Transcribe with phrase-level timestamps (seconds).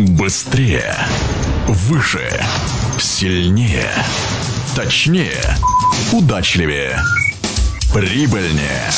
[0.00, 0.96] Быстрее.
[1.66, 2.42] Выше.
[2.98, 3.92] Сильнее.
[4.74, 5.42] Точнее.
[6.10, 6.98] Удачливее.
[7.92, 8.90] Прибыльнее.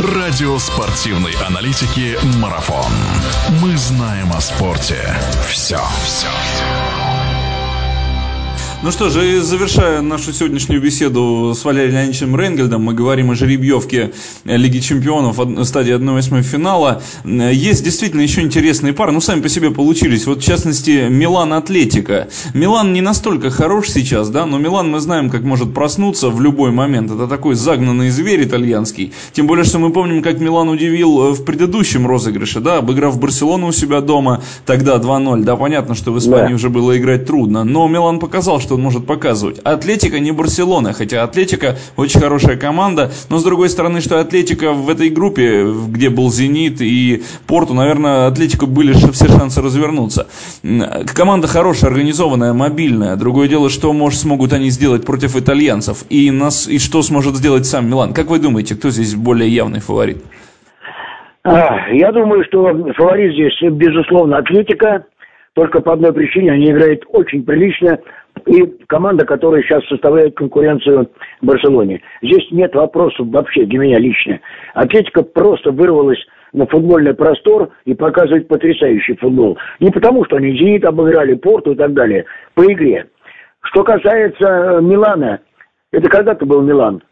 [0.00, 2.90] Радио спортивной аналитики «Марафон».
[3.60, 4.98] Мы знаем о спорте.
[5.50, 5.80] Все.
[6.04, 6.28] Все.
[8.82, 14.12] Ну что же, завершая нашу сегодняшнюю беседу с Валерием Леонидовичем Рейнгельдом, мы говорим о жеребьевке
[14.44, 17.02] Лиги Чемпионов в стадии 1-8 финала.
[17.24, 20.26] Есть действительно еще интересные пары, ну сами по себе получились.
[20.26, 22.28] Вот в частности, Милан-Атлетика.
[22.52, 26.70] Милан не настолько хорош сейчас, да, но Милан мы знаем, как может проснуться в любой
[26.70, 27.10] момент.
[27.10, 29.14] Это такой загнанный зверь итальянский.
[29.32, 33.72] Тем более, что мы помним, как Милан удивил в предыдущем розыгрыше, да, обыграв Барселону у
[33.72, 35.44] себя дома, тогда 2-0.
[35.44, 36.54] Да, понятно, что в Испании да.
[36.56, 39.60] уже было играть трудно, но Милан показал, что он может показывать.
[39.60, 44.90] Атлетика не Барселона, хотя Атлетика очень хорошая команда, но с другой стороны, что Атлетика в
[44.90, 50.26] этой группе, где был Зенит и Порту, наверное, Атлетику были все шансы развернуться.
[51.14, 53.14] Команда хорошая, организованная, мобильная.
[53.14, 57.66] Другое дело, что может, смогут они сделать против итальянцев и, нас, и что сможет сделать
[57.66, 58.14] сам Милан.
[58.14, 60.18] Как вы думаете, кто здесь более явный фаворит?
[61.44, 65.06] А, я думаю, что фаворит здесь, безусловно, Атлетика.
[65.54, 67.98] Только по одной причине они играют очень прилично
[68.46, 71.10] и команда, которая сейчас составляет конкуренцию
[71.42, 72.00] Барселоне.
[72.22, 74.40] Здесь нет вопросов вообще для меня лично.
[74.74, 79.58] Атлетика просто вырвалась на футбольный простор и показывает потрясающий футбол.
[79.80, 82.24] Не потому, что они Зенит обыграли, Порту и так далее,
[82.54, 83.08] по игре.
[83.62, 85.40] Что касается э, Милана,
[85.92, 87.02] это когда-то был Милан.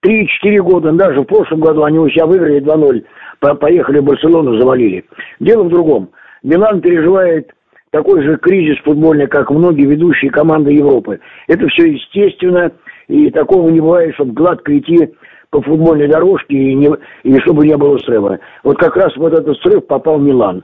[0.00, 5.04] Три-четыре года, даже в прошлом году они у себя выиграли 2-0, поехали в Барселону, завалили.
[5.40, 6.10] Дело в другом.
[6.44, 7.50] Милан переживает
[7.96, 11.18] такой же кризис футбольный, как многие ведущие команды Европы.
[11.48, 12.70] Это все естественно,
[13.08, 15.10] и такого не бывает, чтобы гладко идти
[15.50, 16.90] по футбольной дорожке и, не,
[17.22, 18.38] и чтобы не было срыва.
[18.64, 20.62] Вот как раз вот этот срыв попал Милан.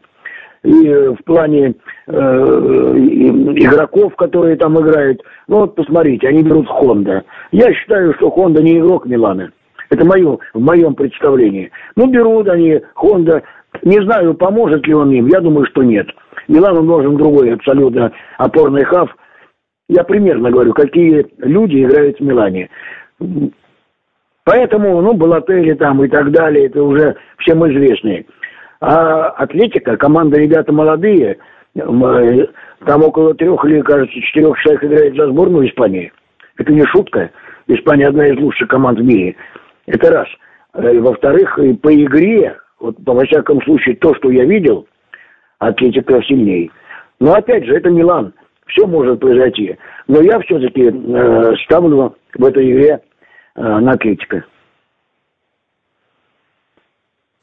[0.63, 1.75] И э, в плане
[2.07, 7.25] э, игроков, которые там играют, ну вот посмотрите, они берут Хонда.
[7.51, 9.51] Я считаю, что Хонда не игрок Милана.
[9.89, 11.71] Это мое, в моем представлении.
[11.97, 13.43] Ну, берут они Хонда.
[13.83, 15.27] Не знаю, поможет ли он им.
[15.29, 16.09] Я думаю, что нет.
[16.49, 19.15] Милану нужен другой абсолютно опорный хав.
[19.89, 22.69] Я примерно говорю, какие люди играют в Милане.
[24.45, 28.27] Поэтому, ну, Балотелли там и так далее, это уже всем известные.
[28.81, 31.39] А Атлетико, команда ребята молодые,
[31.75, 36.13] там около трех или, кажется, четырех человек играет за сборную Испании.
[36.59, 37.31] Это не шутка.
[37.69, 39.37] Испания одна из лучших команд в мире.
[39.87, 40.29] Это раз.
[40.75, 44.87] Э, во-вторых, по игре, вот, во всяком случае, то, что я видел,
[45.61, 46.71] Атлетика сильнее.
[47.21, 48.35] Но опять же, это Милан.
[48.67, 49.77] Все может произойти.
[50.09, 53.01] Но я все-таки э, ставлю в этой игре
[53.55, 54.45] э, на Атлетика.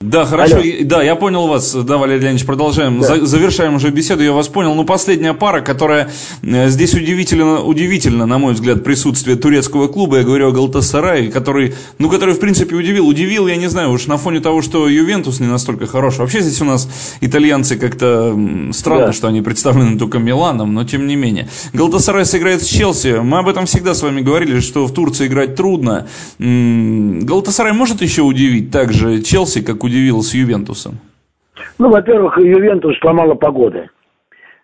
[0.02, 0.56] Да, хорошо.
[0.56, 0.64] Алло.
[0.84, 3.02] Да, я понял вас, да, Валерий Леонидович, продолжаем.
[3.02, 3.26] Да.
[3.26, 4.74] завершаем уже беседу, я вас понял.
[4.74, 6.10] Ну, последняя пара, которая
[6.42, 11.74] э, здесь удивительно, удивительно, на мой взгляд, присутствие турецкого клуба, я говорю о Галтасарае, который,
[11.98, 13.10] ну, который, в принципе, удивил.
[13.10, 16.20] Удивил, я не знаю, уж на фоне того, что Ювентус не настолько хорош.
[16.20, 16.90] Вообще здесь у нас
[17.20, 18.40] итальянцы как-то
[18.72, 19.12] странно, да.
[19.12, 21.50] что они представлены только Миланом, но тем не менее.
[21.74, 23.20] Галтасарай сыграет с Челси.
[23.20, 26.08] Мы об этом всегда с вами говорили, что в Турции играть трудно.
[26.40, 29.89] Галатасарай может еще удивить так же Челси, как удивил
[30.22, 31.00] с Ювентусом?
[31.78, 33.90] Ну, во-первых, Ювентус сломала погода.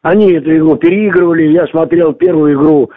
[0.02, 2.92] Они эту игру переигрывали, я смотрел первую игру,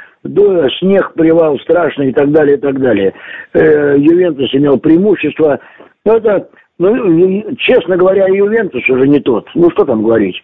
[0.79, 3.15] снег, привал страшный и так далее, и так далее.
[3.55, 5.59] Э, Ювентус имел преимущество.
[6.05, 9.49] Но это, ну, честно говоря, Ювентус уже не тот.
[9.55, 10.37] Ну, что там говорить.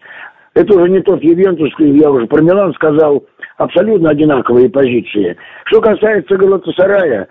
[0.55, 3.25] Это уже не тот Ювентус, я уже про Милан сказал,
[3.57, 5.35] абсолютно одинаковые позиции.
[5.65, 7.27] Что касается Галатасарая,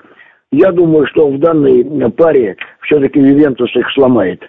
[0.52, 4.42] я думаю, что в данной паре все-таки Ювентус их сломает.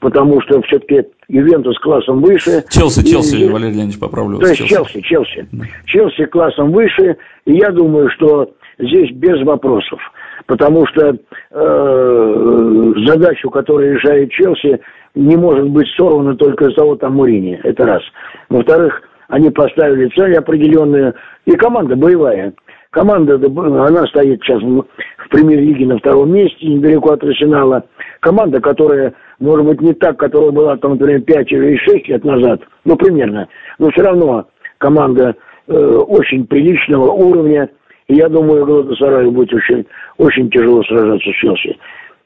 [0.00, 2.64] Потому что все-таки Ювентус классом выше.
[2.68, 4.38] Челси, Челси, и, Валерий Леонидович, поправлю.
[4.38, 5.46] То есть Челси, Челси.
[5.52, 5.64] Да.
[5.86, 7.16] Челси классом выше.
[7.46, 10.00] И я думаю, что здесь без вопросов.
[10.46, 11.16] Потому что
[11.52, 14.80] э, задачу, которую решает Челси,
[15.14, 17.60] не может быть сорвана только из того там Мурини.
[17.62, 18.02] Это раз.
[18.48, 21.14] Во-вторых, они поставили цель определенную.
[21.46, 22.52] И команда боевая.
[22.92, 24.84] Команда, она стоит сейчас в,
[25.30, 27.84] премьер-лиге на втором месте, недалеко от Арсенала.
[28.20, 32.60] Команда, которая, может быть, не так, которая была, там, например, 5 или 6 лет назад,
[32.84, 33.48] ну, примерно,
[33.78, 34.46] но все равно
[34.76, 35.34] команда
[35.68, 37.70] э, очень приличного уровня.
[38.08, 39.86] И я думаю, Галатасараю будет очень,
[40.18, 41.78] очень тяжело сражаться с Челси.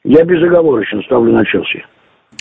[0.02, 1.84] Я безоговорочно ставлю на Челси.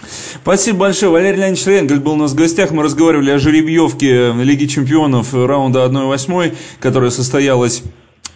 [0.01, 1.11] Спасибо большое.
[1.11, 2.71] Валерий Леонидович Ренгель был у нас в гостях.
[2.71, 7.83] Мы разговаривали о жеребьевке Лиги чемпионов раунда 1-8, которая состоялась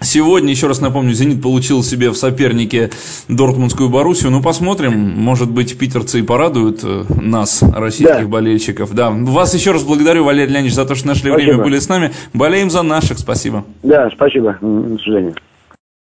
[0.01, 2.89] Сегодня, еще раз напомню, «Зенит» получил себе в сопернике
[3.27, 4.31] Дортмундскую Боруссию.
[4.31, 4.93] Ну, посмотрим.
[4.97, 8.27] Может быть, питерцы и порадуют э, нас, российских да.
[8.27, 8.93] болельщиков.
[8.93, 9.09] Да.
[9.11, 11.51] Вас еще раз благодарю, Валерий Леонидович, за то, что нашли спасибо.
[11.51, 12.11] время, были с нами.
[12.33, 13.19] Болеем за наших.
[13.19, 13.65] Спасибо.
[13.83, 14.57] Да, спасибо.
[14.61, 15.33] До свидания.